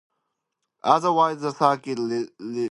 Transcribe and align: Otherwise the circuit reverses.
Otherwise 0.83 1.41
the 1.41 1.51
circuit 1.51 1.99
reverses. 1.99 2.69